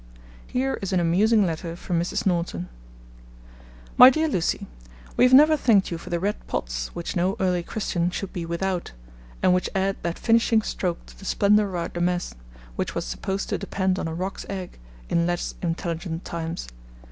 [0.47, 2.25] "'Here is an amusing letter from Mrs.
[2.25, 2.69] Norton:
[3.97, 4.65] MY DEAR LUCIE,
[5.15, 8.43] We have never thanked you for the red Pots, which no early Christian should be
[8.43, 8.93] without,
[9.43, 12.33] and which add that finishing stroke to the splendour of our demesne,
[12.77, 16.67] which was supposed to depend on a roc's egg, in less intelligent times.